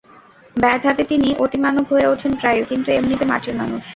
Bat 0.55 0.81
হাতে 0.87 1.03
তিনি 1.03 1.29
অতিমানব 1.39 1.85
হয়ে 1.91 2.05
ওঠেন 2.07 2.31
প্রায়ই, 2.39 2.65
কিন্তু 2.65 2.89
এমনিতে 2.91 3.25
মাটির 3.25 3.55
মানুষ। 3.55 3.83